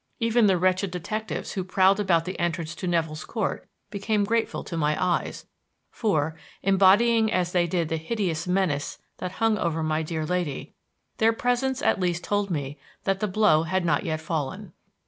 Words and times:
Even 0.19 0.47
the 0.47 0.57
wretched 0.57 0.89
detectives 0.89 1.51
who 1.51 1.63
prowled 1.63 1.99
about 1.99 2.25
the 2.25 2.39
entrances 2.39 2.73
to 2.77 2.87
Nevill's 2.87 3.23
Court 3.23 3.69
became 3.91 4.23
grateful 4.23 4.63
to 4.63 4.75
my 4.75 4.97
eyes, 4.99 5.45
for, 5.91 6.35
embodying 6.63 7.31
as 7.31 7.51
they 7.51 7.67
did 7.67 7.87
the 7.89 7.97
hideous 7.97 8.47
menace 8.47 8.97
that 9.19 9.33
hung 9.33 9.59
over 9.59 9.83
my 9.83 10.01
dear 10.01 10.25
lady, 10.25 10.73
their 11.19 11.33
presence 11.33 11.83
at 11.83 11.99
least 11.99 12.23
told 12.23 12.49
me 12.49 12.79
that 13.03 13.19
the 13.19 13.27
blow 13.27 13.61
had 13.61 13.85
not 13.85 14.03
yet 14.03 14.19
fallen. 14.21 14.73